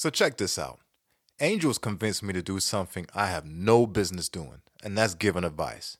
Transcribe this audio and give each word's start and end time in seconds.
So 0.00 0.08
check 0.08 0.38
this 0.38 0.58
out. 0.58 0.80
Angel's 1.38 1.76
convinced 1.76 2.22
me 2.22 2.32
to 2.32 2.40
do 2.40 2.58
something 2.58 3.06
I 3.14 3.26
have 3.26 3.44
no 3.44 3.86
business 3.86 4.30
doing, 4.30 4.62
and 4.82 4.96
that's 4.96 5.12
giving 5.12 5.44
advice. 5.44 5.98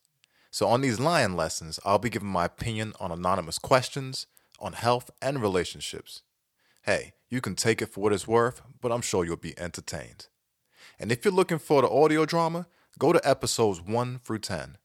So 0.51 0.67
on 0.69 0.81
these 0.81 0.99
lion 0.99 1.37
lessons, 1.37 1.79
I'll 1.85 1.99
be 1.99 2.09
giving 2.09 2.31
my 2.31 2.47
opinion 2.47 2.95
on 2.99 3.13
anonymous 3.13 3.59
questions, 3.59 4.27
on 4.59 4.73
health 4.73 5.11
and 5.21 5.43
relationships. 5.43 6.23
Hey, 6.85 7.13
you 7.29 7.43
can 7.43 7.55
take 7.55 7.83
it 7.83 7.93
for 7.93 8.01
what 8.01 8.15
it's 8.15 8.27
worth, 8.27 8.63
but 8.81 8.91
I'm 8.91 9.03
sure 9.03 9.23
you'll 9.23 9.37
be 9.37 9.61
entertained. 9.61 10.29
And 10.99 11.13
if 11.13 11.23
you're 11.23 11.35
looking 11.35 11.59
for 11.59 11.83
the 11.83 11.91
audio 11.91 12.25
drama, 12.25 12.69
go 12.99 13.13
to 13.13 13.29
episodes 13.29 13.83
1 13.83 14.21
through 14.25 14.39
10. 14.39 14.79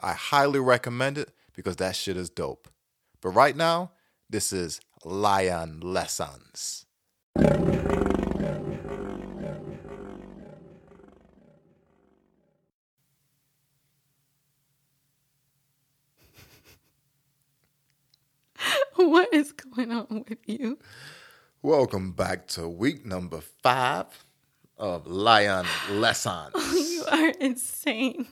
I 0.00 0.12
highly 0.12 0.60
recommend 0.60 1.18
it 1.18 1.32
because 1.56 1.74
that 1.78 1.96
shit 1.96 2.16
is 2.16 2.30
dope. 2.30 2.68
But 3.20 3.30
right 3.30 3.56
now, 3.56 3.90
this 4.30 4.52
is 4.52 4.80
Lion 5.04 5.80
Lessons. 5.80 6.86
what 18.96 19.32
is 19.34 19.50
going 19.50 19.90
on 19.90 20.24
with 20.28 20.38
you? 20.46 20.78
Welcome 21.62 22.12
back 22.12 22.46
to 22.48 22.68
week 22.68 23.04
number 23.04 23.40
five 23.40 24.06
of 24.78 25.06
Lion 25.06 25.66
Lessons. 25.90 26.54
You 26.54 27.04
are 27.10 27.32
insane. 27.40 28.26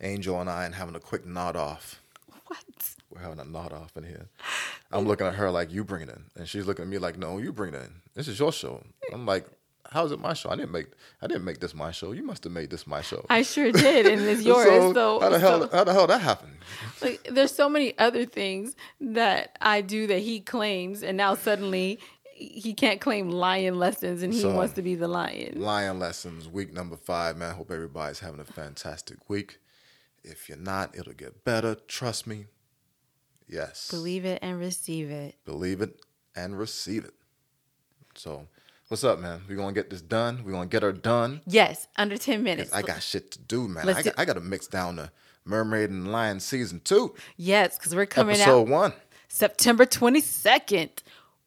Angel 0.00 0.40
and 0.40 0.50
I 0.50 0.66
are 0.66 0.72
having 0.72 0.96
a 0.96 1.00
quick 1.00 1.24
nod 1.24 1.54
off. 1.54 2.02
What? 2.46 2.94
We're 3.10 3.20
having 3.20 3.38
a 3.38 3.44
nod 3.44 3.72
off 3.72 3.96
in 3.96 4.02
here. 4.02 4.28
I'm 4.90 5.06
looking 5.06 5.26
at 5.26 5.36
her 5.36 5.50
like 5.50 5.72
you 5.72 5.84
bring 5.84 6.02
it 6.02 6.08
in, 6.08 6.24
and 6.36 6.48
she's 6.48 6.66
looking 6.66 6.82
at 6.82 6.88
me 6.88 6.98
like, 6.98 7.16
no, 7.16 7.38
you 7.38 7.52
bring 7.52 7.74
it 7.74 7.80
in. 7.80 7.92
This 8.14 8.26
is 8.26 8.38
your 8.40 8.52
show. 8.52 8.82
I'm 9.12 9.24
like, 9.24 9.46
how's 9.92 10.12
it 10.12 10.20
my 10.20 10.32
show? 10.34 10.50
I 10.50 10.56
didn't 10.56 10.72
make 10.72 10.86
I 11.20 11.26
didn't 11.26 11.44
make 11.44 11.60
this 11.60 11.74
my 11.74 11.90
show. 11.90 12.12
You 12.12 12.22
must 12.24 12.44
have 12.44 12.52
made 12.52 12.70
this 12.70 12.86
my 12.86 13.00
show. 13.02 13.24
I 13.30 13.42
sure 13.42 13.70
did, 13.72 14.06
and 14.06 14.20
it's 14.22 14.42
yours. 14.50 14.66
So, 14.66 14.92
so, 14.94 15.20
how 15.20 15.28
the 15.30 15.38
hell 15.38 15.60
so- 15.68 15.76
how 15.76 15.84
the 15.84 15.92
hell 15.92 16.06
that 16.06 16.20
happened? 16.20 16.52
like, 17.02 17.28
there's 17.30 17.54
so 17.54 17.68
many 17.68 17.96
other 17.98 18.24
things 18.24 18.74
that 19.00 19.56
I 19.60 19.80
do 19.80 20.06
that 20.08 20.18
he 20.20 20.40
claims, 20.40 21.02
and 21.02 21.16
now 21.16 21.34
suddenly 21.34 21.98
he 22.34 22.74
can't 22.74 23.00
claim 23.00 23.30
lion 23.30 23.78
lessons, 23.78 24.22
and 24.22 24.32
he 24.32 24.40
So- 24.40 24.54
wants 24.54 24.74
to 24.74 24.82
be 24.82 24.94
the 24.94 25.08
lion. 25.08 25.60
Lion 25.60 25.98
Lessons, 25.98 26.48
week 26.48 26.72
number 26.72 26.96
five, 26.96 27.36
man. 27.36 27.54
Hope 27.54 27.70
everybody's 27.70 28.18
having 28.20 28.40
a 28.40 28.44
fantastic 28.44 29.28
week. 29.28 29.58
If 30.24 30.48
you're 30.48 30.58
not, 30.58 30.96
it'll 30.96 31.12
get 31.12 31.44
better. 31.44 31.74
Trust 31.74 32.26
me. 32.26 32.46
Yes. 33.48 33.90
Believe 33.90 34.24
it 34.24 34.38
and 34.40 34.58
receive 34.58 35.10
it. 35.10 35.34
Believe 35.44 35.80
it 35.82 36.00
and 36.34 36.58
receive 36.58 37.04
it. 37.04 37.14
So, 38.14 38.46
what's 38.92 39.04
up, 39.04 39.18
man? 39.18 39.40
we 39.48 39.54
going 39.54 39.74
to 39.74 39.80
get 39.80 39.88
this 39.88 40.02
done. 40.02 40.44
we 40.44 40.52
going 40.52 40.68
to 40.68 40.70
get 40.70 40.82
her 40.82 40.92
done. 40.92 41.40
Yes, 41.46 41.88
under 41.96 42.18
ten 42.18 42.42
minutes. 42.42 42.74
I 42.74 42.82
got 42.82 43.02
shit 43.02 43.30
to 43.30 43.38
do, 43.38 43.66
man. 43.66 43.86
Let's 43.86 44.00
I 44.00 44.02
do- 44.02 44.10
got, 44.10 44.18
I 44.18 44.24
got 44.26 44.34
to 44.34 44.40
mix 44.40 44.66
down 44.66 44.96
the 44.96 45.10
Mermaid 45.46 45.88
and 45.88 46.12
Lion 46.12 46.40
season 46.40 46.82
two, 46.84 47.14
yes, 47.38 47.78
because 47.78 47.94
we're 47.94 48.04
coming 48.04 48.36
episode 48.36 48.60
out 48.60 48.68
one. 48.68 48.92
September 49.28 49.86
22nd. 49.86 50.90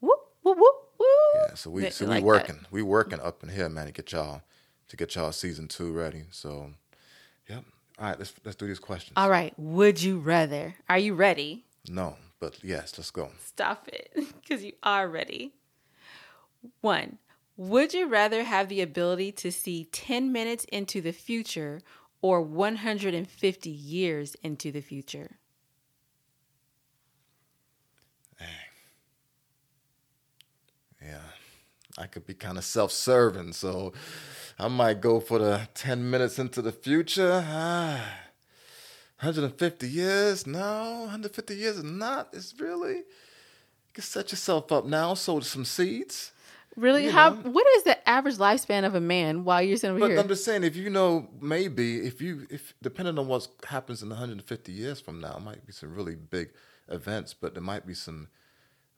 Whoop 0.00 0.18
whoop 0.42 0.58
whoop 0.58 0.74
whoop. 0.98 1.08
Yeah, 1.36 1.54
so 1.54 1.70
we 1.70 1.88
so 1.90 2.06
like 2.06 2.16
we 2.16 2.20
that. 2.22 2.26
working, 2.26 2.66
we 2.72 2.82
working 2.82 3.20
up 3.20 3.44
in 3.44 3.48
here, 3.48 3.68
man, 3.68 3.86
to 3.86 3.92
get 3.92 4.10
y'all 4.10 4.42
to 4.88 4.96
get 4.96 5.14
y'all 5.14 5.30
season 5.30 5.68
two 5.68 5.92
ready. 5.92 6.24
So, 6.32 6.72
yep. 7.48 7.64
All 8.00 8.08
right, 8.08 8.18
let's 8.18 8.34
let's 8.44 8.56
do 8.56 8.66
these 8.66 8.80
questions. 8.80 9.12
All 9.16 9.30
right. 9.30 9.54
Would 9.56 10.02
you 10.02 10.18
rather? 10.18 10.74
Are 10.88 10.98
you 10.98 11.14
ready? 11.14 11.64
No, 11.88 12.16
but 12.40 12.58
yes, 12.64 12.92
let's 12.98 13.12
go. 13.12 13.30
Stop 13.38 13.86
it, 13.86 14.12
because 14.42 14.64
you 14.64 14.72
are 14.82 15.06
ready. 15.06 15.52
One, 16.80 17.18
would 17.56 17.94
you 17.94 18.06
rather 18.06 18.44
have 18.44 18.68
the 18.68 18.80
ability 18.80 19.32
to 19.32 19.50
see 19.50 19.84
10 19.92 20.30
minutes 20.32 20.64
into 20.66 21.00
the 21.00 21.12
future 21.12 21.80
or 22.20 22.42
150 22.42 23.70
years 23.70 24.36
into 24.42 24.70
the 24.72 24.80
future? 24.80 25.38
Yeah, 31.06 31.20
I 31.96 32.06
could 32.06 32.26
be 32.26 32.34
kind 32.34 32.58
of 32.58 32.64
self-serving, 32.64 33.52
so 33.52 33.92
I 34.58 34.66
might 34.68 35.00
go 35.00 35.20
for 35.20 35.38
the 35.38 35.68
ten 35.74 36.10
minutes 36.10 36.38
into 36.38 36.60
the 36.62 36.72
future. 36.72 37.44
Ah, 37.46 38.00
150 39.20 39.88
years? 39.88 40.46
No, 40.46 41.02
150 41.02 41.54
years 41.54 41.76
is 41.78 41.84
not. 41.84 42.30
It's 42.32 42.58
really. 42.58 42.96
You 42.96 43.92
can 43.94 44.02
set 44.02 44.32
yourself 44.32 44.72
up 44.72 44.84
now, 44.84 45.14
sow 45.14 45.40
some 45.40 45.64
seeds. 45.64 46.32
Really? 46.76 47.04
You 47.04 47.10
How? 47.10 47.30
know. 47.30 47.50
What 47.50 47.66
is 47.76 47.84
the 47.84 48.08
average 48.08 48.36
lifespan 48.36 48.84
of 48.84 48.94
a 48.94 49.00
man 49.00 49.44
while 49.44 49.62
you're 49.62 49.76
sitting 49.78 49.96
over 49.96 50.00
But 50.00 50.10
here? 50.10 50.20
I'm 50.20 50.28
just 50.28 50.44
saying, 50.44 50.62
if 50.62 50.76
you 50.76 50.90
know, 50.90 51.28
maybe 51.40 52.06
if 52.06 52.20
you, 52.20 52.46
if 52.50 52.74
depending 52.82 53.18
on 53.18 53.26
what 53.26 53.48
happens 53.66 54.02
in 54.02 54.10
150 54.10 54.72
years 54.72 55.00
from 55.00 55.20
now, 55.20 55.36
it 55.36 55.42
might 55.42 55.66
be 55.66 55.72
some 55.72 55.94
really 55.94 56.14
big 56.14 56.50
events, 56.88 57.34
but 57.34 57.54
there 57.54 57.62
might 57.62 57.86
be 57.86 57.94
some 57.94 58.28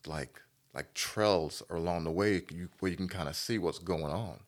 like 0.06 0.40
like 0.74 0.92
trails 0.94 1.62
along 1.70 2.04
the 2.04 2.10
way 2.10 2.42
you, 2.50 2.68
where 2.80 2.90
you 2.90 2.96
can 2.96 3.08
kind 3.08 3.28
of 3.28 3.36
see 3.36 3.58
what's 3.58 3.78
going 3.78 4.04
on, 4.04 4.40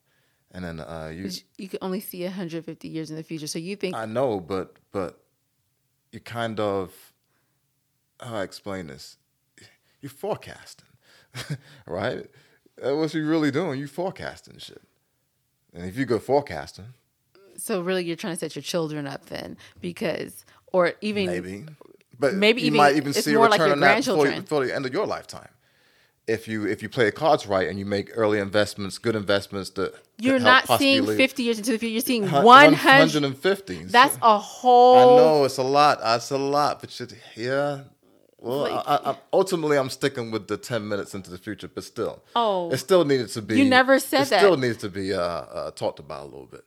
and 0.51 0.63
then 0.65 0.79
uh, 0.79 1.11
you. 1.13 1.29
you 1.57 1.69
can 1.69 1.79
only 1.81 1.99
see 1.99 2.23
150 2.23 2.87
years 2.87 3.09
in 3.09 3.15
the 3.15 3.23
future. 3.23 3.47
So 3.47 3.59
you 3.59 3.75
think 3.75 3.95
I 3.95 4.05
know, 4.05 4.39
but 4.39 4.75
but 4.91 5.21
you 6.11 6.19
kind 6.19 6.59
of 6.59 6.93
how 8.19 8.35
I 8.35 8.43
explain 8.43 8.87
this. 8.87 9.17
You're 10.01 10.09
forecasting, 10.09 10.87
right? 11.87 12.27
That's 12.77 12.95
what 12.95 13.13
you 13.13 13.27
really 13.27 13.51
doing. 13.51 13.79
You 13.79 13.87
forecasting 13.87 14.57
shit, 14.59 14.81
and 15.73 15.85
if 15.85 15.97
you 15.97 16.05
go 16.05 16.19
forecasting, 16.19 16.93
so? 17.57 17.81
Really, 17.81 18.03
you're 18.03 18.15
trying 18.15 18.33
to 18.33 18.39
set 18.39 18.55
your 18.55 18.63
children 18.63 19.05
up 19.07 19.25
then, 19.27 19.57
because 19.81 20.45
or 20.71 20.93
even 21.01 21.25
maybe. 21.27 21.65
But 22.19 22.35
Maybe 22.35 22.61
you 22.61 22.67
even- 22.67 22.77
might 22.77 22.95
even 22.97 23.13
see 23.13 23.33
a 23.33 23.35
more 23.37 23.49
like 23.49 23.57
your 23.57 23.71
on 23.71 23.79
that 23.79 23.97
before, 23.97 24.15
grandchildren. 24.17 24.41
before 24.43 24.65
the 24.65 24.75
end 24.75 24.85
of 24.85 24.93
your 24.93 25.07
lifetime. 25.07 25.49
If 26.27 26.47
you 26.47 26.67
if 26.67 26.83
you 26.83 26.87
play 26.87 27.05
the 27.05 27.11
cards 27.11 27.47
right 27.47 27.67
and 27.67 27.79
you 27.79 27.85
make 27.85 28.11
early 28.15 28.37
investments, 28.37 28.99
good 28.99 29.15
investments 29.15 29.71
that 29.71 29.93
that 29.93 30.01
you're 30.19 30.37
help 30.39 30.69
not 30.69 30.79
seeing 30.79 31.03
50 31.03 31.41
years 31.41 31.57
into 31.57 31.71
the 31.71 31.79
future. 31.79 31.91
You're 31.93 32.01
seeing 32.01 32.27
hun- 32.27 32.45
100. 32.45 32.99
150. 32.99 33.85
That's 33.85 34.19
a 34.21 34.37
whole. 34.37 34.97
I 34.97 35.17
know 35.17 35.43
it's 35.45 35.57
a 35.57 35.63
lot. 35.63 35.97
It's 36.03 36.29
a 36.29 36.37
lot, 36.37 36.79
but 36.79 37.01
yeah. 37.35 37.79
Well, 38.41 38.61
Like- 38.61 38.83
I, 38.87 39.11
I, 39.11 39.15
ultimately, 39.31 39.77
I'm 39.77 39.89
sticking 39.91 40.31
with 40.31 40.47
the 40.47 40.57
10 40.57 40.87
minutes 40.87 41.13
into 41.13 41.29
the 41.29 41.37
future, 41.37 41.67
but 41.67 41.83
still, 41.83 42.23
Oh. 42.35 42.71
it 42.71 42.77
still 42.77 43.05
needed 43.05 43.29
to 43.29 43.41
be. 43.41 43.59
You 43.59 43.65
never 43.65 43.99
said 43.99 44.25
that. 44.25 44.37
it 44.37 44.39
Still 44.39 44.57
needs 44.57 44.77
to 44.77 44.89
be 44.89 45.13
uh, 45.13 45.19
uh, 45.21 45.71
talked 45.71 45.99
about 45.99 46.23
a 46.23 46.25
little 46.25 46.47
bit. 46.47 46.63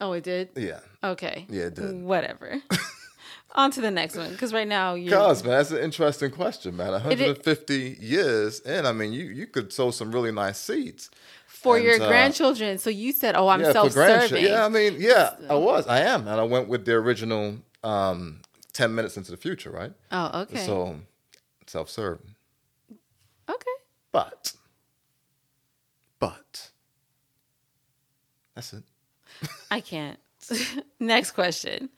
Oh, 0.00 0.12
it 0.12 0.24
did. 0.24 0.50
Yeah, 0.56 0.80
Okay. 1.02 1.46
Yeah, 1.48 1.64
it 1.64 1.74
did. 1.74 2.02
Whatever. 2.02 2.60
On 3.54 3.70
to 3.70 3.80
the 3.80 3.90
next 3.90 4.16
one, 4.16 4.30
because 4.32 4.52
right 4.52 4.68
now 4.68 4.94
you're. 4.94 5.16
Cause 5.16 5.42
man, 5.42 5.52
that's 5.52 5.70
an 5.70 5.78
interesting 5.78 6.30
question, 6.30 6.76
man. 6.76 6.88
It 6.88 7.20
is- 7.20 7.28
150 7.38 7.96
years 8.00 8.60
in, 8.60 8.84
I 8.84 8.92
mean, 8.92 9.12
you 9.14 9.24
you 9.26 9.46
could 9.46 9.72
sow 9.72 9.90
some 9.92 10.10
really 10.12 10.32
nice 10.32 10.58
seeds. 10.58 11.08
for 11.46 11.76
and, 11.76 11.84
your 11.86 12.02
uh, 12.02 12.08
grandchildren. 12.08 12.76
So 12.78 12.90
you 12.90 13.12
said, 13.12 13.34
"Oh, 13.34 13.48
I'm 13.48 13.60
yeah, 13.62 13.72
self-serving." 13.72 14.44
Yeah, 14.44 14.66
I 14.66 14.68
mean, 14.68 14.96
yeah, 14.98 15.36
I 15.48 15.54
was, 15.54 15.86
I 15.86 16.00
am, 16.00 16.28
and 16.28 16.38
I 16.38 16.42
went 16.42 16.68
with 16.68 16.84
the 16.84 16.92
original 16.94 17.56
um, 17.82 18.40
10 18.76 18.94
minutes 18.94 19.16
into 19.16 19.30
the 19.30 19.38
future, 19.38 19.70
right? 19.70 19.92
Oh, 20.12 20.42
okay. 20.42 20.66
So 20.66 20.96
self 21.66 21.88
serve. 21.88 22.20
okay. 23.48 23.70
But, 24.12 24.52
but, 26.18 26.70
that's 28.54 28.74
it. 28.74 28.82
I 29.70 29.80
can't. 29.80 30.18
Next 31.00 31.30
question. 31.30 31.88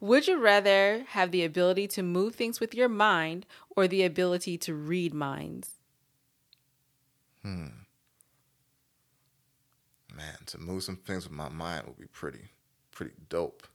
Would 0.00 0.26
you 0.26 0.38
rather 0.38 1.04
have 1.08 1.32
the 1.32 1.44
ability 1.44 1.86
to 1.88 2.02
move 2.02 2.34
things 2.34 2.60
with 2.60 2.74
your 2.74 2.88
mind 2.88 3.44
or 3.76 3.86
the 3.86 4.02
ability 4.02 4.56
to 4.58 4.74
read 4.74 5.12
minds? 5.12 5.72
Hmm. 7.42 7.66
Man, 10.16 10.36
to 10.46 10.58
move 10.58 10.82
some 10.82 10.96
things 10.96 11.24
with 11.24 11.36
my 11.36 11.50
mind 11.50 11.86
would 11.86 11.98
be 11.98 12.06
pretty, 12.06 12.52
pretty 12.90 13.12
dope. 13.28 13.66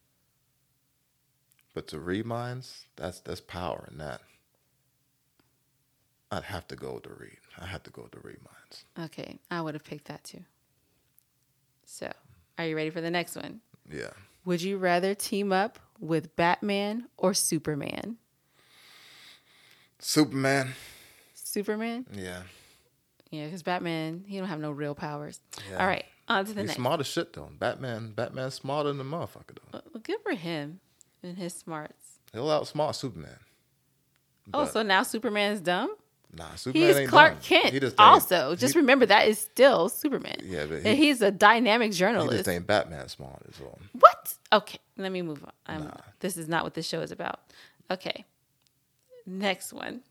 But 1.78 1.86
to 1.90 2.00
read 2.00 2.26
minds, 2.26 2.88
that's 2.96 3.20
that's 3.20 3.40
power 3.40 3.88
in 3.92 4.00
that. 4.00 4.22
I'd 6.32 6.42
have 6.46 6.68
to 6.70 6.76
go 6.76 6.98
to 6.98 7.10
read. 7.14 7.38
I 7.56 7.68
have 7.68 7.84
to 7.84 7.92
go 7.92 8.08
to 8.12 8.20
read 8.24 8.40
minds. 8.44 8.86
Okay, 9.00 9.38
I 9.52 9.62
would 9.62 9.76
have 9.76 9.84
picked 9.84 10.06
that 10.08 10.24
too. 10.24 10.44
So, 11.86 12.12
are 12.58 12.66
you 12.66 12.76
ready 12.76 12.90
for 12.90 13.00
the 13.00 13.12
next 13.12 13.36
one? 13.36 13.62
Yeah. 13.88 14.10
Would 14.44 14.64
you 14.64 14.80
rather 14.80 15.14
team 15.14 15.54
up 15.54 15.78
with 16.00 16.36
Batman 16.36 17.10
or 17.16 17.36
Superman? 17.36 18.18
Superman. 20.00 20.74
Superman? 21.36 22.08
Yeah. 22.12 22.42
Yeah, 23.30 23.46
because 23.46 23.62
Batman, 23.62 24.24
he 24.26 24.40
don't 24.40 24.48
have 24.48 24.60
no 24.60 24.72
real 24.72 24.96
powers. 24.96 25.40
Yeah. 25.70 25.78
All 25.80 25.86
right, 25.86 26.06
on 26.28 26.44
to 26.44 26.54
the 26.56 26.62
He's 26.62 26.70
next. 26.70 26.78
smart 26.78 27.02
as 27.02 27.06
shit 27.06 27.34
though. 27.34 27.52
Batman. 27.60 28.14
Batman's 28.14 28.56
smarter 28.56 28.90
than 28.90 28.98
the 28.98 29.04
motherfucker 29.04 29.60
though. 29.72 29.82
Well, 29.94 30.02
good 30.02 30.22
for 30.24 30.34
him 30.34 30.80
and 31.24 31.38
his 31.38 31.54
smarts. 31.54 32.20
He'll 32.34 32.48
outsmart 32.48 32.96
Superman. 32.96 33.38
Oh, 34.54 34.66
so 34.66 34.82
now 34.82 35.04
Superman's 35.04 35.60
dumb? 35.60 35.94
Nah, 36.34 36.56
Superman 36.56 36.88
He's 36.88 36.98
ain't 36.98 37.10
Clark 37.10 37.34
done. 37.34 37.42
Kent. 37.42 37.74
He 37.74 37.80
just 37.80 37.96
also, 38.00 38.56
just 38.56 38.74
he- 38.74 38.80
remember 38.80 39.06
that 39.06 39.28
is 39.28 39.40
still 39.40 39.90
Superman. 39.90 40.38
Yeah, 40.44 40.66
but 40.66 40.76
and 40.80 40.88
he- 40.98 41.08
he's 41.08 41.22
a 41.22 41.32
dynamic 41.32 41.92
journalist. 41.94 42.32
He 42.32 42.38
just 42.38 42.50
ain't 42.50 42.68
Batman 42.68 43.08
smart 43.10 43.42
as 43.50 43.60
well. 43.60 43.78
What? 43.94 44.36
Okay, 44.54 44.80
let 44.98 45.12
me 45.12 45.22
move 45.22 45.44
on. 45.68 45.82
Um, 45.82 45.92
This 46.20 46.38
is 46.38 46.48
not 46.48 46.64
what 46.64 46.74
this 46.76 46.88
show 46.88 47.02
is 47.02 47.12
about. 47.12 47.40
Okay, 47.90 48.26
next 49.26 49.74
one. 49.74 50.02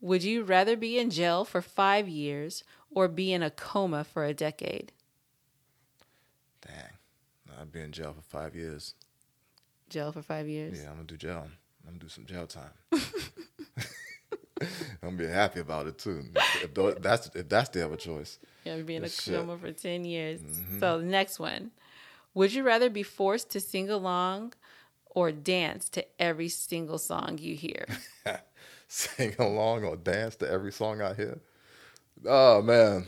Would 0.00 0.22
you 0.24 0.42
rather 0.42 0.76
be 0.76 0.98
in 0.98 1.10
jail 1.10 1.44
for 1.44 1.62
five 1.62 2.08
years 2.08 2.64
or 2.90 3.08
be 3.08 3.32
in 3.32 3.42
a 3.42 3.50
coma 3.50 4.04
for 4.04 4.24
a 4.24 4.34
decade? 4.34 4.92
Dang. 6.66 7.58
I'd 7.60 7.72
be 7.72 7.80
in 7.80 7.92
jail 7.92 8.12
for 8.14 8.22
five 8.22 8.54
years. 8.56 8.94
Jail 9.92 10.10
for 10.10 10.22
five 10.22 10.48
years. 10.48 10.80
Yeah, 10.80 10.88
I'm 10.88 10.96
gonna 10.96 11.04
do 11.04 11.16
jail. 11.16 11.46
I'm 11.84 11.90
gonna 11.90 11.98
do 11.98 12.08
some 12.08 12.24
jail 12.24 12.46
time. 12.46 12.70
I'm 15.02 15.16
gonna 15.16 15.16
be 15.16 15.26
happy 15.26 15.60
about 15.60 15.86
it 15.86 15.98
too. 15.98 16.24
If 16.62 17.02
that's 17.02 17.30
if 17.34 17.48
that's 17.48 17.68
the 17.70 17.84
other 17.84 17.96
choice. 17.96 18.38
Yeah, 18.64 18.76
be 18.76 18.96
in 18.96 19.04
a. 19.04 19.06
Mm-hmm. 19.06 19.34
coma 19.34 19.58
for 19.58 19.72
10 19.72 20.04
years. 20.04 20.40
So, 20.78 20.98
the 20.98 21.04
next 21.04 21.38
one. 21.38 21.72
Would 22.34 22.54
you 22.54 22.62
rather 22.62 22.88
be 22.88 23.02
forced 23.02 23.50
to 23.50 23.60
sing 23.60 23.90
along 23.90 24.54
or 25.04 25.32
dance 25.32 25.90
to 25.90 26.04
every 26.18 26.48
single 26.48 26.98
song 26.98 27.36
you 27.38 27.54
hear? 27.54 27.84
Sing 28.88 29.34
along 29.38 29.84
or 29.84 29.96
dance 29.96 30.36
to 30.36 30.50
every 30.50 30.72
song 30.72 31.00
I 31.00 31.14
hear. 31.14 31.40
Oh 32.26 32.62
man. 32.62 33.06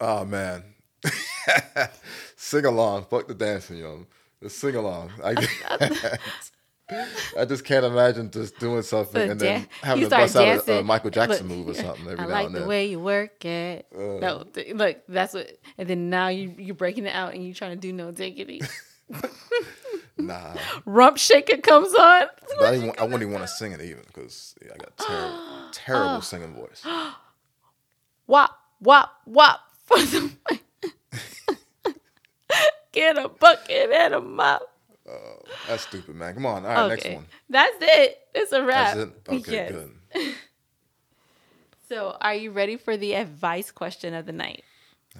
Oh 0.00 0.24
man. 0.24 0.62
sing 2.36 2.64
along. 2.66 3.06
Fuck 3.06 3.28
the 3.28 3.34
dancing, 3.34 3.78
yo. 3.78 4.06
Just 4.42 4.58
sing 4.58 4.74
along. 4.76 5.12
I, 5.24 5.34
I 7.38 7.44
just 7.46 7.64
can't 7.64 7.84
imagine 7.84 8.30
just 8.30 8.58
doing 8.60 8.82
something 8.82 9.26
So 9.26 9.30
and 9.32 9.40
then 9.40 9.66
having 9.82 10.04
to 10.04 10.10
bust 10.10 10.32
start 10.34 10.46
out 10.60 10.68
a, 10.68 10.78
a. 10.78 10.82
Michael 10.84 11.10
Jackson 11.10 11.48
Look, 11.48 11.56
move 11.56 11.68
or 11.68 11.74
something 11.74 12.06
every 12.06 12.18
I 12.20 12.26
now 12.26 12.32
like 12.32 12.46
and 12.46 12.54
the 12.54 12.58
then. 12.60 12.66
Uh. 12.66 12.70
way 12.70 12.86
you 12.86 13.00
work 13.00 13.44
it. 13.44 13.86
no, 13.92 14.44
th- 14.54 14.74
look, 14.74 14.98
that's 15.08 15.34
what. 15.34 15.50
And 15.78 15.88
then 15.88 16.10
now 16.10 16.28
you 16.28 16.54
you're 16.58 16.76
breaking 16.76 17.06
it 17.06 17.14
out 17.14 17.34
and 17.34 17.44
you're 17.44 17.54
trying 17.54 17.72
to 17.72 17.76
do 17.76 17.92
no 17.92 18.10
diggity. 18.12 18.60
Nah. 20.18 20.54
Rump 20.86 21.18
shaker 21.18 21.58
comes 21.58 21.92
on. 21.94 22.22
I, 22.62 22.70
didn't, 22.70 22.98
I 22.98 23.02
wouldn't 23.02 23.20
even 23.22 23.34
want 23.34 23.44
to 23.44 23.48
sing 23.48 23.72
it 23.72 23.82
even 23.82 24.02
because 24.06 24.54
yeah, 24.64 24.72
I 24.74 24.78
got 24.78 24.96
terrible, 24.98 25.28
Oh. 25.38 25.68
terrible 25.74 26.20
singing 26.22 26.54
voice. 26.54 26.82
Wop 28.26 28.58
wop 28.80 29.10
wop 29.26 29.60
for 29.84 29.98
the. 29.98 30.32
Get 32.96 33.18
a 33.18 33.28
bucket 33.28 33.90
and 33.92 34.14
a 34.14 34.20
mop. 34.22 34.62
Oh, 35.06 35.36
that's 35.68 35.82
stupid, 35.82 36.14
man. 36.16 36.32
Come 36.32 36.46
on. 36.46 36.64
All 36.64 36.72
right, 36.72 36.88
next 36.88 37.10
one. 37.10 37.26
that's 37.50 37.76
it. 37.78 38.18
It's 38.34 38.52
a 38.52 38.64
wrap. 38.64 38.96
It. 38.96 39.10
Okay, 39.28 39.52
Yes. 39.52 39.70
good. 39.70 39.90
So, 41.88 42.16
are 42.20 42.34
you 42.34 42.50
ready 42.50 42.76
for 42.76 42.96
the 42.96 43.14
advice 43.14 43.70
question 43.70 44.12
of 44.12 44.26
the 44.26 44.32
night? 44.32 44.64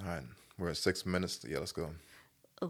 All 0.01 0.05
right, 0.05 0.23
we're 0.57 0.71
at 0.71 0.75
six 0.77 1.05
minutes. 1.05 1.45
Yeah, 1.47 1.59
let's 1.59 1.71
go. 1.71 1.91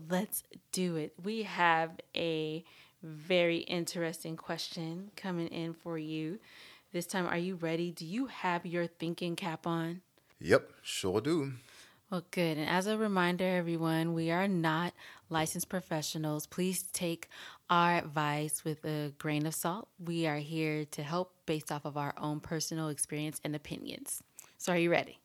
Let's 0.09 0.43
do 0.71 0.97
it. 0.97 1.13
We 1.23 1.41
have 1.43 1.91
a 2.15 2.63
very 3.01 3.57
interesting 3.59 4.37
question 4.37 5.09
coming 5.15 5.47
in 5.47 5.73
for 5.73 5.97
you. 5.97 6.37
This 6.91 7.07
time, 7.07 7.25
are 7.25 7.39
you 7.39 7.55
ready? 7.55 7.89
Do 7.91 8.05
you 8.05 8.27
have 8.27 8.67
your 8.67 8.85
thinking 8.85 9.35
cap 9.35 9.65
on? 9.65 10.01
Yep, 10.39 10.69
sure 10.83 11.19
do. 11.19 11.53
Well, 12.09 12.23
good. 12.31 12.57
And 12.57 12.69
as 12.69 12.87
a 12.87 12.97
reminder, 12.97 13.45
everyone, 13.45 14.13
we 14.13 14.31
are 14.31 14.47
not 14.47 14.93
licensed 15.29 15.67
professionals. 15.67 16.47
Please 16.47 16.83
take 16.93 17.27
our 17.69 17.97
advice 17.97 18.63
with 18.63 18.85
a 18.85 19.11
grain 19.17 19.45
of 19.45 19.53
salt. 19.53 19.89
We 19.99 20.25
are 20.25 20.37
here 20.37 20.85
to 20.85 21.03
help 21.03 21.33
based 21.45 21.69
off 21.69 21.83
of 21.83 21.97
our 21.97 22.13
own 22.17 22.39
personal 22.39 22.87
experience 22.87 23.41
and 23.43 23.55
opinions. 23.55 24.23
So, 24.57 24.71
are 24.71 24.77
you 24.77 24.89
ready? 24.89 25.19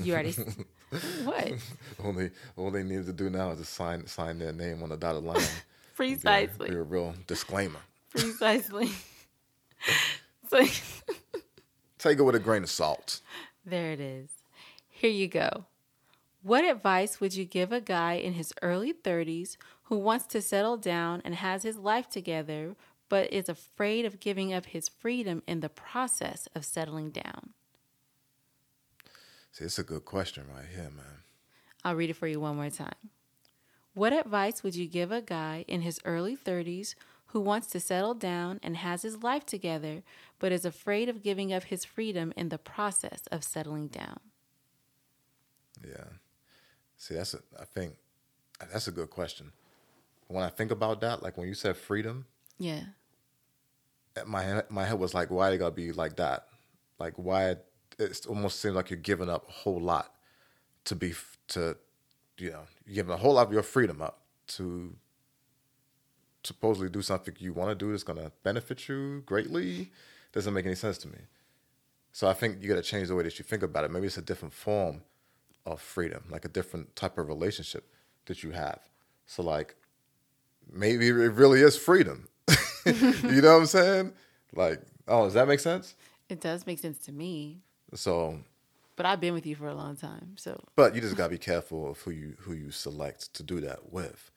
You 0.00 0.12
already. 0.14 0.32
what? 1.24 1.54
Only 2.02 2.30
all 2.56 2.70
they 2.70 2.84
need 2.84 3.06
to 3.06 3.12
do 3.12 3.30
now 3.30 3.50
is 3.50 3.58
to 3.58 3.64
sign 3.64 4.06
sign 4.06 4.38
their 4.38 4.52
name 4.52 4.82
on 4.82 4.90
the 4.90 4.96
dotted 4.96 5.24
line. 5.24 5.36
Be 5.98 6.12
a, 6.12 6.16
Precisely. 6.16 6.70
be 6.70 6.76
a 6.76 6.82
real 6.82 7.12
disclaimer. 7.26 7.80
Precisely. 8.10 8.92
so, 10.48 10.64
Take 11.98 12.20
it 12.20 12.22
with 12.22 12.36
a 12.36 12.38
grain 12.38 12.62
of 12.62 12.70
salt. 12.70 13.20
there 13.66 13.90
it 13.90 13.98
is. 13.98 14.30
Here 14.88 15.10
you 15.10 15.26
go. 15.26 15.64
What 16.42 16.64
advice 16.64 17.20
would 17.20 17.34
you 17.34 17.44
give 17.44 17.72
a 17.72 17.80
guy 17.80 18.14
in 18.14 18.34
his 18.34 18.52
early 18.62 18.92
30s 18.92 19.56
who 19.84 19.98
wants 19.98 20.26
to 20.26 20.40
settle 20.40 20.76
down 20.76 21.20
and 21.24 21.34
has 21.34 21.62
his 21.62 21.76
life 21.76 22.08
together, 22.08 22.76
but 23.08 23.32
is 23.32 23.48
afraid 23.48 24.04
of 24.04 24.20
giving 24.20 24.52
up 24.52 24.66
his 24.66 24.88
freedom 24.88 25.42
in 25.46 25.60
the 25.60 25.68
process 25.68 26.48
of 26.54 26.64
settling 26.64 27.10
down? 27.10 27.54
See, 29.52 29.64
it's 29.64 29.78
a 29.78 29.82
good 29.82 30.04
question 30.04 30.44
right 30.54 30.66
here, 30.72 30.90
man. 30.90 31.22
I'll 31.84 31.96
read 31.96 32.10
it 32.10 32.16
for 32.16 32.28
you 32.28 32.38
one 32.38 32.56
more 32.56 32.70
time. 32.70 33.10
What 33.94 34.12
advice 34.12 34.62
would 34.62 34.76
you 34.76 34.86
give 34.86 35.10
a 35.10 35.20
guy 35.20 35.64
in 35.66 35.80
his 35.80 36.00
early 36.04 36.36
30s 36.36 36.94
who 37.26 37.40
wants 37.40 37.66
to 37.68 37.80
settle 37.80 38.14
down 38.14 38.60
and 38.62 38.76
has 38.76 39.02
his 39.02 39.22
life 39.22 39.44
together, 39.44 40.02
but 40.38 40.52
is 40.52 40.64
afraid 40.64 41.08
of 41.08 41.22
giving 41.22 41.52
up 41.52 41.64
his 41.64 41.84
freedom 41.84 42.32
in 42.36 42.48
the 42.48 42.58
process 42.58 43.22
of 43.32 43.42
settling 43.42 43.88
down? 43.88 44.20
Yeah. 45.84 46.04
See, 46.98 47.14
that's 47.14 47.32
a, 47.34 47.38
I 47.58 47.64
think 47.64 47.94
that's 48.72 48.88
a 48.88 48.92
good 48.92 49.08
question. 49.10 49.52
When 50.26 50.44
I 50.44 50.48
think 50.50 50.70
about 50.70 51.00
that, 51.00 51.22
like 51.22 51.36
when 51.38 51.48
you 51.48 51.54
said 51.54 51.76
freedom, 51.76 52.26
Yeah. 52.58 52.82
Eh, 54.16 54.24
my 54.26 54.42
head- 54.42 54.70
my 54.70 54.84
head 54.84 54.98
was 54.98 55.14
like, 55.14 55.30
why 55.30 55.50
it 55.52 55.58
gotta 55.58 55.74
be 55.74 55.92
like 55.92 56.16
that? 56.16 56.48
Like 56.98 57.14
why 57.16 57.50
it, 57.50 57.64
it 57.98 58.26
almost 58.26 58.60
seems 58.60 58.74
like 58.74 58.90
you're 58.90 58.98
giving 58.98 59.30
up 59.30 59.48
a 59.48 59.52
whole 59.52 59.80
lot 59.80 60.12
to 60.84 60.96
be 60.96 61.14
to, 61.48 61.76
you 62.36 62.50
know, 62.50 62.64
you're 62.84 62.96
giving 62.96 63.12
a 63.14 63.16
whole 63.16 63.34
lot 63.34 63.46
of 63.46 63.52
your 63.52 63.62
freedom 63.62 64.02
up 64.02 64.20
to 64.48 64.94
supposedly 66.44 66.88
do 66.88 67.02
something 67.02 67.34
you 67.38 67.52
want 67.52 67.70
to 67.70 67.74
do 67.74 67.90
that's 67.90 68.02
gonna 68.02 68.32
benefit 68.42 68.88
you 68.88 69.22
greatly. 69.26 69.92
Doesn't 70.32 70.52
make 70.54 70.66
any 70.66 70.74
sense 70.74 70.98
to 70.98 71.08
me. 71.08 71.18
So 72.12 72.26
I 72.28 72.32
think 72.34 72.62
you 72.62 72.68
gotta 72.68 72.82
change 72.82 73.08
the 73.08 73.14
way 73.14 73.22
that 73.22 73.38
you 73.38 73.44
think 73.44 73.62
about 73.62 73.84
it. 73.84 73.90
Maybe 73.90 74.06
it's 74.06 74.18
a 74.18 74.22
different 74.22 74.54
form 74.54 75.02
of 75.72 75.80
freedom, 75.80 76.24
like 76.30 76.44
a 76.44 76.48
different 76.48 76.94
type 76.96 77.18
of 77.18 77.28
relationship 77.28 77.90
that 78.26 78.42
you 78.42 78.50
have. 78.52 78.80
So 79.26 79.42
like 79.42 79.76
maybe 80.70 81.08
it 81.08 81.12
really 81.12 81.60
is 81.60 81.76
freedom. 81.76 82.28
you 82.86 83.42
know 83.42 83.54
what 83.54 83.60
I'm 83.60 83.66
saying? 83.66 84.12
Like, 84.54 84.80
oh, 85.06 85.24
does 85.24 85.34
that 85.34 85.48
make 85.48 85.60
sense? 85.60 85.94
It 86.28 86.40
does 86.40 86.66
make 86.66 86.78
sense 86.78 86.98
to 87.06 87.12
me, 87.12 87.60
So, 87.94 88.38
but 88.96 89.06
I've 89.06 89.20
been 89.20 89.32
with 89.32 89.46
you 89.46 89.54
for 89.54 89.68
a 89.68 89.74
long 89.74 89.96
time. 89.96 90.34
So, 90.36 90.62
but 90.76 90.94
you 90.94 91.00
just 91.00 91.16
gotta 91.16 91.30
be 91.30 91.38
careful 91.38 91.90
of 91.90 91.98
who 92.00 92.10
you 92.10 92.36
who 92.40 92.52
you 92.52 92.70
select 92.70 93.32
to 93.34 93.42
do 93.42 93.60
that 93.60 93.92
with, 93.92 94.30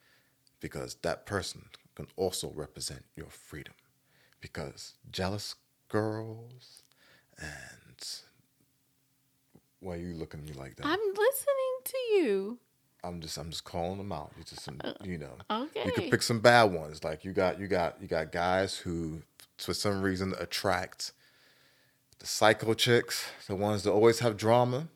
because 0.60 0.96
that 1.02 1.26
person 1.26 1.66
can 1.96 2.08
also 2.16 2.52
represent 2.56 3.04
your 3.16 3.30
freedom. 3.30 3.74
Because 4.40 4.96
jealous 5.12 5.56
girls 5.90 6.84
and 7.38 8.22
why 9.82 9.96
are 9.96 9.98
you 9.98 10.14
looking 10.14 10.40
at 10.40 10.46
me 10.48 10.54
like 10.54 10.78
that? 10.78 10.86
I'm 10.86 11.00
listening 11.00 11.78
to 11.84 11.98
you. 12.14 12.60
I'm 13.04 13.20
just 13.20 13.38
I'm 13.38 13.50
just 13.50 13.64
calling 13.64 13.98
them 13.98 14.12
out. 14.12 14.32
You 14.38 14.44
just 14.44 14.62
some, 14.62 14.80
uh, 14.84 14.94
you 15.04 15.18
know. 15.18 15.34
okay. 15.50 15.84
You 15.86 15.92
could 15.92 16.12
pick 16.12 16.22
some 16.22 16.40
bad 16.40 16.66
ones. 16.66 17.04
Like 17.04 17.26
you 17.26 17.34
got 17.34 17.60
you 17.60 17.68
got 17.68 18.02
you 18.02 18.08
got 18.08 18.32
guys 18.32 18.78
who 18.78 19.24
for 19.58 19.74
some 19.74 20.02
reason 20.02 20.34
attract 20.40 21.12
the 22.20 22.28
psycho 22.28 22.74
chicks, 22.74 23.28
the 23.48 23.56
ones 23.56 23.84
that 23.84 23.92
always 23.92 24.20
have 24.20 24.38
drama. 24.38 24.88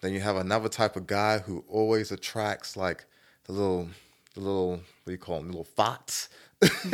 Then 0.00 0.12
you 0.12 0.20
have 0.20 0.36
another 0.36 0.68
type 0.68 0.96
of 0.96 1.06
guy 1.06 1.38
who 1.38 1.64
always 1.68 2.10
attracts 2.10 2.76
like 2.76 3.04
the 3.44 3.52
little 3.52 3.88
the 4.34 4.40
little 4.40 4.70
what 4.70 4.80
do 5.06 5.12
you 5.12 5.18
call 5.18 5.38
them, 5.38 5.48
the 5.48 5.58
little 5.58 5.64
fots. 5.64 6.30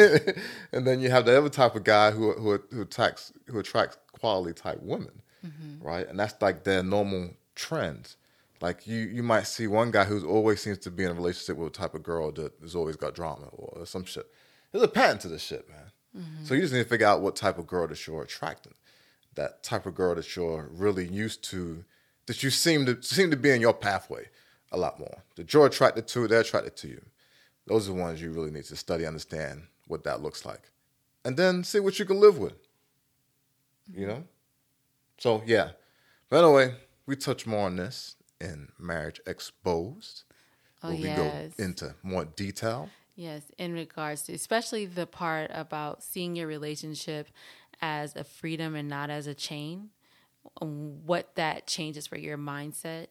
and 0.73 0.87
then 0.87 1.01
you 1.01 1.11
have 1.11 1.25
the 1.27 1.37
other 1.37 1.49
type 1.49 1.77
of 1.77 1.85
guy 1.85 2.11
who 2.11 2.33
who 2.33 2.61
who 2.73 2.83
attracts 2.83 3.33
who 3.47 3.59
attracts 3.61 3.99
quality 4.13 4.53
type 4.53 4.81
women, 4.83 5.23
Mm-hmm. 5.45 5.87
right? 5.87 6.07
And 6.09 6.19
that's 6.19 6.41
like 6.43 6.65
their 6.65 6.83
normal 6.83 7.31
trends. 7.55 8.17
Like 8.61 8.87
you, 8.87 8.99
you 8.99 9.23
might 9.23 9.47
see 9.47 9.67
one 9.67 9.91
guy 9.91 10.05
who 10.05 10.27
always 10.29 10.61
seems 10.61 10.79
to 10.79 10.91
be 10.91 11.05
in 11.05 11.11
a 11.11 11.15
relationship 11.15 11.57
with 11.57 11.69
a 11.69 11.73
type 11.73 11.95
of 11.95 12.03
girl 12.03 12.31
that 12.33 12.53
has 12.61 12.75
always 12.75 12.97
got 12.97 13.15
drama 13.15 13.47
or 13.53 13.87
some 13.87 14.05
shit. 14.05 14.27
There's 14.71 14.85
a 14.85 14.89
pattern 14.89 15.19
to 15.19 15.29
this 15.29 15.43
shit, 15.43 15.69
man. 15.69 15.91
Mm-hmm. 16.17 16.45
So 16.45 16.55
you 16.55 16.61
just 16.61 16.73
need 16.73 16.83
to 16.83 16.89
figure 16.89 17.07
out 17.07 17.23
what 17.23 17.37
type 17.37 17.59
of 17.59 17.67
girl 17.67 17.89
that 17.89 18.07
you're 18.07 18.23
attracting. 18.23 18.75
That 19.35 19.63
type 19.63 19.87
of 19.87 19.95
girl 19.95 20.15
that 20.15 20.37
you're 20.37 20.69
really 20.73 21.07
used 21.07 21.43
to, 21.45 21.85
that 22.27 22.43
you 22.43 22.51
seem 22.51 22.85
to 22.87 23.01
seem 23.03 23.31
to 23.31 23.37
be 23.37 23.51
in 23.51 23.61
your 23.61 23.73
pathway 23.73 24.29
a 24.73 24.77
lot 24.77 24.99
more. 24.99 25.23
That 25.37 25.53
you're 25.53 25.67
attracted 25.67 26.07
to, 26.09 26.29
they're 26.29 26.41
attracted 26.41 26.77
to 26.79 26.89
you. 26.89 27.03
Those 27.67 27.89
are 27.89 27.93
the 27.93 28.01
ones 28.01 28.21
you 28.21 28.33
really 28.33 28.51
need 28.51 28.65
to 28.65 28.77
study, 28.77 29.07
understand 29.07 29.63
what 29.87 30.05
that 30.05 30.21
looks 30.21 30.45
like, 30.45 30.71
and 31.25 31.37
then 31.37 31.65
see 31.65 31.81
what 31.81 31.99
you 31.99 32.05
can 32.05 32.21
live 32.21 32.39
with. 32.39 32.55
You 33.95 34.07
know. 34.07 34.25
So 35.21 35.43
yeah. 35.47 35.71
But 36.29 36.45
anyway, 36.45 36.75
we 37.07 37.15
touch 37.15 37.47
more 37.47 37.67
on 37.67 37.77
this 37.77 38.17
in 38.41 38.69
Marriage 38.79 39.21
Exposed, 39.27 40.25
Oh, 40.83 40.89
where 40.89 40.97
we 40.97 41.03
go 41.05 41.51
into 41.59 41.95
more 42.03 42.25
detail. 42.25 42.89
Yes, 43.17 43.43
in 43.59 43.75
regards 43.75 44.23
to 44.23 44.33
especially 44.33 44.87
the 44.87 45.07
part 45.07 45.51
about 45.53 46.03
seeing 46.03 46.37
your 46.37 46.47
relationship 46.47 47.29
as 47.83 48.17
a 48.17 48.25
freedom 48.25 48.75
and 48.75 48.89
not 48.89 49.11
as 49.11 49.27
a 49.27 49.35
chain, 49.35 49.91
um, 50.63 51.05
what 51.05 51.35
that 51.35 51.67
changes 51.67 52.07
for 52.07 52.17
your 52.17 52.39
mindset 52.39 53.09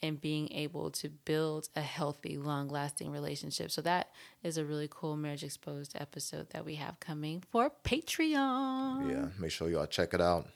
and 0.00 0.20
being 0.20 0.52
able 0.52 0.92
to 0.92 1.08
build 1.08 1.68
a 1.74 1.80
healthy, 1.80 2.36
long 2.38 2.68
lasting 2.68 3.10
relationship. 3.10 3.72
So, 3.72 3.82
that 3.82 4.10
is 4.44 4.58
a 4.58 4.64
really 4.64 4.88
cool 4.88 5.16
Marriage 5.16 5.42
Exposed 5.42 5.96
episode 5.96 6.50
that 6.50 6.64
we 6.64 6.76
have 6.76 7.00
coming 7.00 7.42
for 7.50 7.72
Patreon. 7.82 9.10
Yeah, 9.10 9.26
make 9.40 9.50
sure 9.50 9.68
y'all 9.68 9.86
check 9.86 10.14
it 10.14 10.20
out. 10.20 10.46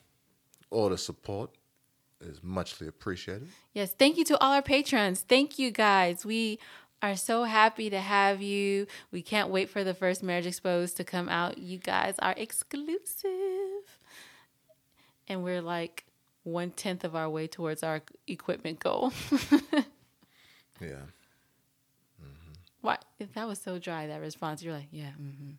All 0.73 0.89
the 0.89 0.99
support 0.99 1.51
is 2.21 2.43
muchly 2.43 2.89
appreciated. 2.89 3.49
Yes, 3.75 3.95
thank 3.99 4.17
you 4.17 4.25
to 4.25 4.39
all 4.39 4.53
our 4.53 4.63
patrons. 4.63 5.21
Thank 5.29 5.59
you 5.59 5.71
guys. 5.71 6.25
We 6.25 6.59
are 7.03 7.17
so 7.17 7.45
happy 7.45 7.91
to 7.91 8.01
have 8.01 8.41
you. 8.41 8.87
We 9.11 9.23
can't 9.23 9.51
wait 9.51 9.69
for 9.69 9.85
the 9.85 9.95
first 9.95 10.23
Marriage 10.23 10.47
Exposed 10.47 10.97
to 10.97 11.05
come 11.05 11.29
out. 11.29 11.59
You 11.59 11.79
guys 11.79 12.15
are 12.21 12.35
exclusive. 12.37 13.31
And 15.29 15.43
we're 15.45 15.63
like 15.63 16.07
one 16.45 16.71
tenth 16.71 17.05
of 17.05 17.15
our 17.15 17.29
way 17.29 17.47
towards 17.47 17.83
our 17.83 18.03
equipment 18.27 18.81
goal. 18.81 19.13
Yeah. 20.83 20.97
Why? 22.81 22.99
That 23.35 23.47
was 23.47 23.61
so 23.61 23.79
dry, 23.79 24.09
that 24.09 24.21
response. 24.21 24.63
You're 24.63 24.75
like, 24.75 24.89
yeah, 24.91 25.11
mm-hmm. 25.21 25.53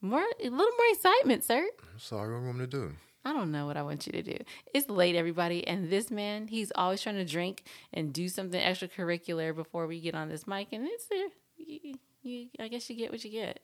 More, 0.00 0.20
a 0.20 0.42
little 0.42 0.58
more 0.58 0.90
excitement, 0.90 1.44
sir. 1.44 1.60
I'm 1.92 1.98
sorry, 1.98 2.32
what 2.32 2.40
do 2.40 2.46
you 2.46 2.58
want 2.58 2.70
to 2.70 2.76
do? 2.88 2.92
I 3.24 3.32
don't 3.32 3.50
know 3.50 3.66
what 3.66 3.76
I 3.76 3.82
want 3.82 4.06
you 4.06 4.12
to 4.12 4.22
do. 4.22 4.36
It's 4.74 4.88
late, 4.88 5.16
everybody. 5.16 5.66
And 5.66 5.90
this 5.90 6.10
man, 6.10 6.48
he's 6.48 6.70
always 6.74 7.00
trying 7.00 7.16
to 7.16 7.24
drink 7.24 7.64
and 7.92 8.12
do 8.12 8.28
something 8.28 8.60
extracurricular 8.60 9.54
before 9.54 9.86
we 9.86 10.00
get 10.00 10.14
on 10.14 10.28
this 10.28 10.46
mic. 10.46 10.68
And 10.72 10.86
it's 10.86 11.06
there. 11.06 11.28
You, 11.56 11.94
you, 12.22 12.48
I 12.60 12.68
guess 12.68 12.88
you 12.90 12.96
get 12.96 13.10
what 13.10 13.24
you 13.24 13.30
get. 13.30 13.60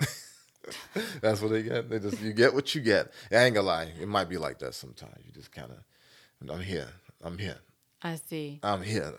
That's 1.20 1.42
what 1.42 1.50
they 1.50 1.62
get. 1.62 1.90
They 1.90 1.98
just 1.98 2.20
you 2.22 2.32
get 2.32 2.54
what 2.54 2.74
you 2.74 2.80
get. 2.80 3.12
I 3.30 3.36
ain't 3.36 3.54
gonna 3.54 3.66
lie. 3.66 3.92
It 4.00 4.08
might 4.08 4.28
be 4.28 4.38
like 4.38 4.58
that 4.60 4.74
sometimes. 4.74 5.16
You 5.26 5.32
just 5.32 5.52
kind 5.52 5.70
of, 5.70 6.50
I'm 6.50 6.60
here. 6.60 6.88
I'm 7.22 7.36
here. 7.36 7.58
I 8.02 8.16
see. 8.16 8.60
I'm 8.62 8.82
here. 8.82 9.12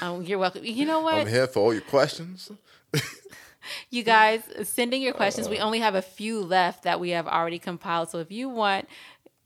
Um, 0.00 0.22
you're 0.22 0.38
welcome. 0.38 0.64
You 0.64 0.86
know 0.86 1.00
what? 1.02 1.14
I'm 1.14 1.26
here 1.26 1.46
for 1.46 1.60
all 1.60 1.72
your 1.72 1.82
questions. 1.82 2.52
You 3.90 4.02
guys, 4.02 4.42
sending 4.62 5.02
your 5.02 5.12
questions. 5.12 5.48
We 5.48 5.58
only 5.58 5.80
have 5.80 5.94
a 5.94 6.02
few 6.02 6.42
left 6.42 6.84
that 6.84 7.00
we 7.00 7.10
have 7.10 7.26
already 7.26 7.58
compiled. 7.58 8.10
So 8.10 8.18
if 8.18 8.30
you 8.30 8.48
want 8.48 8.88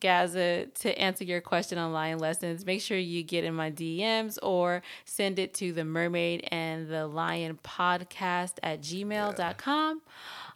Gazza 0.03 0.67
to 0.67 0.99
answer 0.99 1.23
your 1.23 1.41
question 1.41 1.79
on 1.79 1.93
lion 1.93 2.19
lessons, 2.19 2.67
make 2.67 2.81
sure 2.81 2.99
you 2.99 3.23
get 3.23 3.45
in 3.45 3.55
my 3.55 3.71
DMs 3.71 4.37
or 4.43 4.83
send 5.05 5.39
it 5.39 5.55
to 5.55 5.73
the 5.73 5.85
mermaid 5.85 6.49
and 6.51 6.89
the 6.89 7.07
lion 7.07 7.59
podcast 7.63 8.55
at 8.65 8.81
gmail.com. 8.81 10.03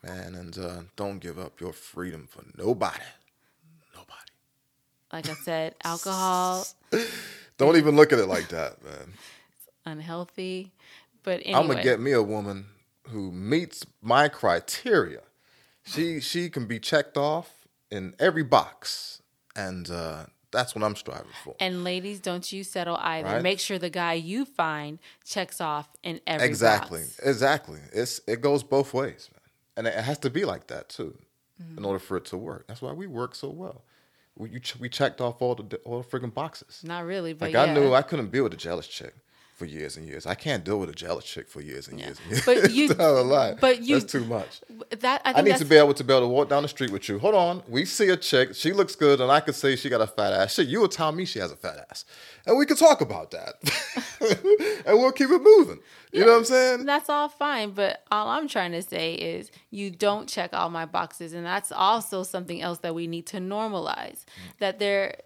Man, 0.03 0.35
and 0.35 0.59
uh, 0.59 0.81
don't 0.97 1.21
give 1.21 1.39
up 1.39 1.61
your 1.61 1.73
freedom 1.73 2.27
for 2.29 2.43
nobody. 2.57 2.99
Nobody. 3.95 4.33
Like 5.13 5.29
I 5.29 5.35
said, 5.35 5.75
alcohol, 5.85 6.67
Don't 7.59 7.77
even 7.77 7.97
look 7.97 8.13
at 8.13 8.19
it 8.19 8.27
like 8.27 8.49
that, 8.49 8.83
man. 8.85 9.13
It's 9.57 9.69
unhealthy. 9.85 10.73
But 11.23 11.41
anyway, 11.45 11.55
I'm 11.55 11.67
gonna 11.69 11.83
get 11.83 12.01
me 12.01 12.13
a 12.13 12.23
woman 12.23 12.67
who 13.09 13.31
meets 13.33 13.85
my 14.03 14.29
criteria. 14.29 15.21
She 15.85 16.21
she 16.21 16.49
can 16.51 16.67
be 16.67 16.79
checked 16.79 17.17
off 17.17 17.67
in 17.91 18.15
every 18.19 18.43
box, 18.43 19.23
and 19.55 19.89
uh, 19.91 20.27
that's 20.51 20.75
what 20.75 20.83
I'm 20.83 20.97
striving 20.97 21.31
for. 21.45 21.55
and 21.61 21.85
ladies, 21.85 22.19
don't 22.21 22.51
you 22.53 22.65
settle 22.65 22.97
either. 22.97 23.29
Right. 23.29 23.43
Make 23.43 23.61
sure 23.61 23.79
the 23.79 23.91
guy 23.91 24.15
you 24.15 24.45
find 24.45 24.99
checks 25.25 25.61
off 25.61 25.89
in 26.03 26.21
every 26.27 26.47
Exactly, 26.47 27.01
box. 27.03 27.21
exactly. 27.21 27.81
It's 27.93 28.21
it 28.27 28.41
goes 28.41 28.63
both 28.65 28.93
ways, 28.93 29.31
man, 29.33 29.41
and 29.77 29.87
it 29.87 29.95
has 30.05 30.19
to 30.21 30.31
be 30.31 30.45
like 30.45 30.67
that 30.69 30.89
too, 30.89 31.17
Mm-hmm. 31.63 31.79
in 31.79 31.85
order 31.87 31.99
for 31.99 32.17
it 32.19 32.25
to 32.27 32.37
work. 32.37 32.67
That's 32.67 32.83
why 32.83 32.93
we 32.93 33.07
work 33.07 33.35
so 33.35 33.49
well. 33.49 33.83
We 34.37 34.51
you, 34.51 34.61
ch- 34.61 34.79
we 34.79 34.89
checked 34.91 35.21
off 35.23 35.41
all 35.41 35.55
the 35.55 35.77
all 35.85 36.03
the 36.03 36.07
friggin' 36.09 36.35
boxes. 36.35 36.83
Not 36.85 37.05
really, 37.07 37.33
but 37.33 37.47
Like 37.47 37.55
yeah. 37.55 37.63
I 37.63 37.73
knew 37.75 37.95
I 37.95 38.03
couldn't 38.03 38.31
be 38.31 38.41
with 38.41 38.53
a 38.53 38.57
jealous 38.59 38.87
chick 38.89 39.15
for 39.57 39.65
years 39.65 39.97
and 39.97 40.07
years. 40.07 40.27
I 40.27 40.35
can't 40.35 40.63
deal 40.65 40.79
with 40.79 40.91
a 40.91 40.93
jealous 40.93 41.25
chick 41.25 41.49
for 41.49 41.63
years 41.63 41.89
and 41.89 41.99
years 41.99 42.19
and 42.21 42.31
years. 42.31 42.45
But 42.45 42.71
you- 42.73 42.89
That's 42.95 43.01
a 43.01 43.23
lot. 43.23 43.59
but 43.61 43.81
you- 43.83 43.99
that's 43.99 44.13
too 44.13 44.25
much. 44.27 44.61
that 45.01 45.23
I, 45.25 45.33
I 45.33 45.41
need 45.43 45.57
to 45.57 45.65
be 45.65 45.77
able 45.77 45.95
to 45.95 46.05
be 46.05 46.13
able 46.13 46.27
to 46.27 46.29
walk 46.29 46.51
down 46.51 46.63
the 46.63 46.69
street 46.69 46.91
with 46.93 47.09
you. 47.09 47.19
Hold 47.19 47.35
on, 47.35 47.63
we 47.67 47.87
see 47.87 48.09
a 48.11 48.17
chick, 48.19 48.55
she 48.55 48.73
looks 48.75 48.95
good, 48.95 49.21
and 49.21 49.33
I 49.33 49.41
could 49.41 49.55
say 49.55 49.75
she 49.75 49.89
got 49.89 50.03
a 50.03 50.07
fat 50.07 50.33
ass. 50.35 50.55
Shit, 50.55 50.69
you 50.69 50.81
will 50.81 50.89
tell 50.89 51.11
me 51.11 51.25
she 51.25 51.39
has 51.39 51.51
a 51.51 51.57
fat 51.57 51.87
ass, 51.91 52.05
and 52.47 52.59
we 52.59 52.67
could 52.67 52.77
talk 52.77 53.01
about 53.01 53.31
that, 53.31 53.55
and 54.87 54.99
we'll 54.99 55.13
keep 55.13 55.31
it 55.31 55.43
moving. 55.43 55.79
You 56.13 56.21
know 56.25 56.33
what 56.33 56.39
I'm 56.39 56.45
saying? 56.45 56.87
That's 56.87 57.09
all 57.11 57.29
fine, 57.29 57.71
but 57.73 58.03
all 58.11 58.29
I'm 58.29 58.49
trying 58.49 58.73
to 58.73 58.81
say 58.83 59.15
is 59.15 59.51
you 59.71 59.91
don't 59.91 60.29
check 60.29 60.51
all 60.55 60.71
my 60.71 60.87
boxes, 60.87 61.33
and 61.33 61.45
that's 61.45 61.73
also 61.73 62.23
something 62.23 62.63
else 62.63 62.79
that 62.79 62.95
we 62.95 63.07
need 63.07 63.27
to 63.29 63.39
normalize. 63.39 64.25
That 64.59 64.79
there 64.79 65.17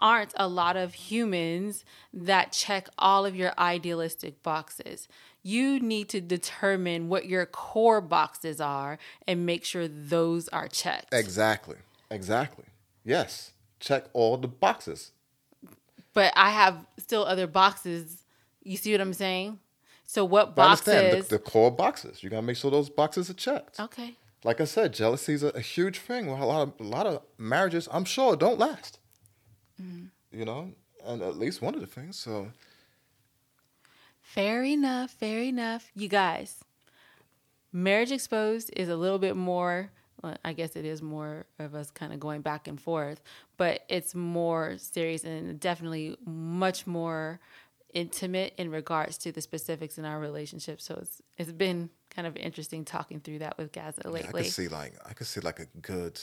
aren't 0.00 0.32
a 0.36 0.48
lot 0.48 0.76
of 0.76 0.94
humans 0.94 1.84
that 2.12 2.52
check 2.52 2.88
all 2.98 3.26
of 3.26 3.36
your 3.36 3.52
idealistic 3.58 4.42
boxes. 4.42 5.08
You 5.42 5.80
need 5.80 6.08
to 6.10 6.20
determine 6.20 7.08
what 7.08 7.26
your 7.26 7.46
core 7.46 8.00
boxes 8.00 8.60
are 8.60 8.98
and 9.26 9.46
make 9.46 9.64
sure 9.64 9.88
those 9.88 10.48
are 10.48 10.68
checked. 10.68 11.12
Exactly, 11.14 11.76
exactly. 12.10 12.64
Yes, 13.04 13.52
check 13.78 14.04
all 14.12 14.36
the 14.36 14.48
boxes. 14.48 15.12
But 16.12 16.32
I 16.36 16.50
have 16.50 16.86
still 16.98 17.24
other 17.24 17.46
boxes. 17.46 18.24
You 18.62 18.76
see 18.76 18.92
what 18.92 19.00
I'm 19.00 19.14
saying? 19.14 19.58
So 20.04 20.24
what 20.24 20.56
boxes? 20.56 20.88
I 20.88 20.96
understand 20.98 21.24
the, 21.24 21.28
the 21.28 21.38
core 21.38 21.70
boxes. 21.70 22.22
You 22.22 22.30
gotta 22.30 22.42
make 22.42 22.56
sure 22.56 22.70
those 22.70 22.90
boxes 22.90 23.30
are 23.30 23.34
checked. 23.34 23.80
okay. 23.80 24.16
Like 24.42 24.60
I 24.60 24.64
said, 24.64 24.94
jealousy 24.94 25.34
is 25.34 25.42
a, 25.42 25.48
a 25.48 25.60
huge 25.60 25.98
thing. 25.98 26.26
Well, 26.26 26.42
a 26.42 26.44
lot 26.44 26.62
of 26.62 26.72
a 26.80 26.82
lot 26.82 27.06
of 27.06 27.22
marriages, 27.36 27.88
I'm 27.92 28.04
sure, 28.04 28.36
don't 28.36 28.58
last. 28.58 28.98
Mm-hmm. 29.80 30.38
You 30.38 30.44
know, 30.44 30.72
and 31.04 31.22
at 31.22 31.36
least 31.36 31.62
one 31.62 31.74
of 31.74 31.80
the 31.80 31.86
things. 31.86 32.18
So 32.18 32.48
Fair 34.30 34.62
enough. 34.62 35.10
Fair 35.10 35.40
enough. 35.40 35.90
You 35.96 36.06
guys, 36.06 36.62
Marriage 37.72 38.12
Exposed 38.12 38.70
is 38.76 38.88
a 38.88 38.94
little 38.94 39.18
bit 39.18 39.34
more, 39.34 39.90
well, 40.22 40.36
I 40.44 40.52
guess 40.52 40.76
it 40.76 40.84
is 40.84 41.02
more 41.02 41.46
of 41.58 41.74
us 41.74 41.90
kind 41.90 42.12
of 42.12 42.20
going 42.20 42.40
back 42.40 42.68
and 42.68 42.80
forth, 42.80 43.20
but 43.56 43.84
it's 43.88 44.14
more 44.14 44.76
serious 44.78 45.24
and 45.24 45.58
definitely 45.58 46.16
much 46.24 46.86
more 46.86 47.40
intimate 47.92 48.54
in 48.56 48.70
regards 48.70 49.18
to 49.18 49.32
the 49.32 49.40
specifics 49.40 49.98
in 49.98 50.04
our 50.04 50.20
relationship. 50.20 50.80
So 50.80 50.98
it's 51.02 51.20
it's 51.36 51.50
been 51.50 51.90
kind 52.08 52.28
of 52.28 52.36
interesting 52.36 52.84
talking 52.84 53.18
through 53.18 53.40
that 53.40 53.58
with 53.58 53.72
Gazza 53.72 54.02
I 54.06 54.22
could 54.22 54.46
see 54.46 54.68
like 54.68 54.94
I 55.04 55.12
could 55.12 55.26
see 55.26 55.40
like 55.40 55.58
a 55.58 55.66
good, 55.80 56.22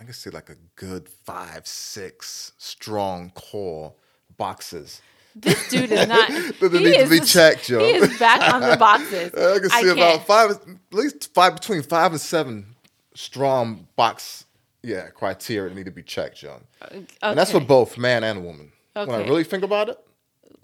I 0.00 0.04
can 0.04 0.12
see 0.12 0.30
like 0.30 0.50
a 0.50 0.56
good 0.76 1.08
five, 1.08 1.66
six 1.66 2.52
strong 2.58 3.30
core 3.34 3.92
boxes. 4.36 5.02
this 5.34 5.68
dude 5.68 5.90
is 5.92 6.06
not. 6.08 6.30
He 6.32 6.68
need 6.68 6.98
to 6.98 7.08
be 7.08 7.16
is- 7.18 7.32
checked, 7.32 7.68
yo. 7.68 7.80
He 7.80 7.90
is 7.92 8.18
back 8.18 8.52
on 8.52 8.60
the 8.60 8.76
boxes. 8.76 9.34
I 9.34 9.58
can 9.58 9.70
see 9.70 9.94
can't. 9.94 9.98
about 9.98 10.26
five, 10.26 10.50
at 10.50 10.60
least 10.92 11.32
five 11.34 11.54
between 11.54 11.82
five 11.82 12.12
and 12.12 12.20
seven 12.20 12.74
strong 13.14 13.86
box, 13.96 14.44
yeah, 14.82 15.08
criteria 15.08 15.68
that 15.68 15.74
need 15.74 15.86
to 15.86 15.90
be 15.90 16.02
checked, 16.02 16.38
John. 16.38 16.64
And 16.90 17.38
that's 17.38 17.52
for 17.52 17.60
both 17.60 17.98
man 17.98 18.24
and 18.24 18.44
woman. 18.44 18.72
When 18.94 19.10
I 19.10 19.18
really 19.24 19.44
think 19.44 19.62
about 19.64 19.88
it, 19.88 19.98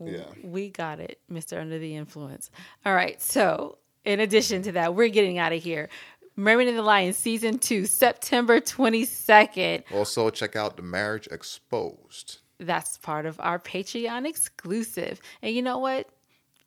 yeah. 0.01 0.25
We 0.43 0.71
got 0.71 0.99
it, 1.01 1.19
Mr. 1.31 1.61
Under 1.61 1.79
the 1.79 1.95
Influence. 1.97 2.51
All 2.85 2.95
right. 2.95 3.21
So, 3.23 3.79
in 4.05 4.21
addition 4.21 4.63
to 4.63 4.73
that, 4.73 4.95
we're 4.95 5.09
getting 5.09 5.39
out 5.39 5.53
of 5.53 5.63
here. 5.63 5.89
Mermaid 6.37 6.69
and 6.69 6.77
the 6.77 6.83
Lion 6.83 7.13
season 7.13 7.59
two, 7.59 7.87
September 7.87 8.61
22nd. 8.61 9.85
Also, 9.93 10.31
check 10.31 10.57
out 10.57 10.77
the 10.77 10.83
Marriage 10.83 11.29
Exposed. 11.31 12.39
That's 12.59 12.99
part 12.99 13.27
of 13.27 13.39
our 13.41 13.59
Patreon 13.59 14.27
exclusive. 14.27 15.21
And 15.43 15.55
you 15.55 15.63
know 15.63 15.79
what? 15.79 16.09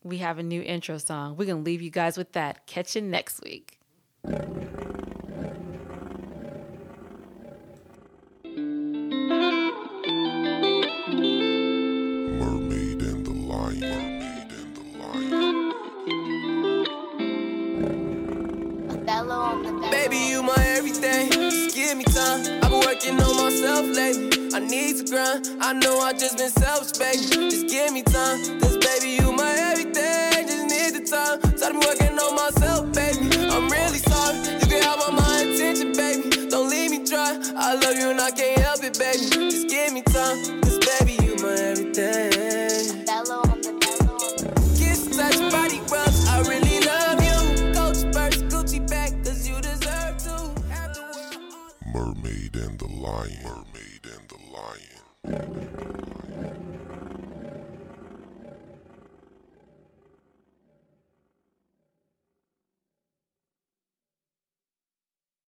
We 0.03 0.19
have 0.19 0.37
a 0.37 0.43
new 0.43 0.61
intro 0.61 0.97
song. 0.99 1.35
We're 1.35 1.45
going 1.45 1.63
to 1.63 1.69
leave 1.69 1.81
you 1.81 1.89
guys 1.89 2.17
with 2.17 2.31
that. 2.33 2.65
Catch 2.65 2.95
you 2.95 3.01
next 3.01 3.41
week. 3.43 3.79
Working 23.07 23.25
on 23.25 23.37
myself 23.37 23.85
lately. 23.95 24.49
I 24.53 24.59
need 24.59 24.97
to 24.97 25.03
grind. 25.05 25.49
I 25.61 25.73
know 25.73 25.99
I 25.99 26.13
just 26.13 26.37
been 26.37 26.49
selfish, 26.49 26.97
baby. 26.97 27.49
Just 27.49 27.67
give 27.67 27.93
me 27.93 28.03
time. 28.03 28.59
Cause 28.59 28.77
baby, 28.77 29.21
you 29.21 29.31
my 29.31 29.51
everything. 29.51 30.47
Just 30.47 30.65
need 30.67 30.93
the 30.93 31.05
time. 31.07 31.57
So 31.57 31.67
I've 31.67 31.75
working 31.75 32.17
on 32.19 32.35
myself, 32.35 32.91
baby. 32.93 33.49
I'm 33.49 33.69
really 33.69 33.99
sorry. 33.99 34.37
You 34.59 34.67
can 34.67 34.81
have 34.83 35.01
all 35.01 35.11
my 35.11 35.39
attention, 35.39 35.93
baby. 35.93 36.49
Don't 36.49 36.69
leave 36.69 36.91
me 36.91 37.05
dry. 37.05 37.39
I 37.55 37.75
love 37.75 37.97
you 37.97 38.09
and 38.09 38.19
I 38.19 38.31
can't 38.31 38.59
help 38.59 38.83
it, 38.83 38.97
baby. 38.97 39.51
Just 39.51 39.69
give 39.69 39.93
me 39.93 40.01
time. 40.01 40.61
Cause 40.61 40.79
baby, 40.79 41.17
you 41.23 41.35
my 41.41 41.53
everything. 41.53 42.36